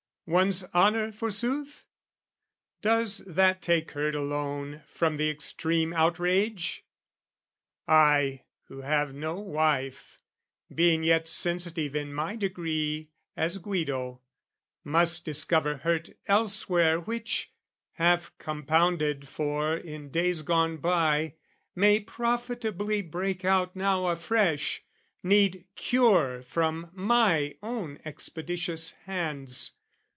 One's 0.27 0.63
honour 0.73 1.11
forsooth? 1.11 1.85
Does 2.81 3.17
that 3.27 3.61
take 3.61 3.91
hurt 3.91 4.15
alone 4.15 4.81
From 4.87 5.17
the 5.17 5.29
extreme 5.29 5.91
outrage? 5.91 6.85
I 7.85 8.43
who 8.69 8.79
have 8.79 9.13
no 9.13 9.37
wife, 9.41 10.21
Being 10.73 11.03
yet 11.03 11.27
sensitive 11.27 11.97
in 11.97 12.13
my 12.13 12.37
degree 12.37 13.09
As 13.35 13.57
Guido, 13.57 14.21
must 14.85 15.25
discover 15.25 15.77
hurt 15.77 16.11
elsewhere 16.27 16.97
Which, 17.01 17.51
half 17.93 18.31
compounded 18.37 19.27
for 19.27 19.75
in 19.75 20.11
days 20.11 20.43
gone 20.43 20.77
by, 20.77 21.33
May 21.75 21.99
profitably 21.99 23.01
break 23.01 23.43
out 23.43 23.75
now 23.75 24.05
afresh, 24.07 24.81
Need 25.23 25.65
cure 25.75 26.41
from 26.41 26.89
my 26.93 27.57
own 27.61 27.99
expeditious 28.05 28.91
hands. 28.91 29.71